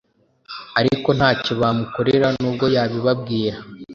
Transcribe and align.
ariko 0.79 1.09
ntacyo 1.17 1.51
bamukorera 1.61 2.27
nubwp 2.39 2.61
yabibabwira 2.75 3.57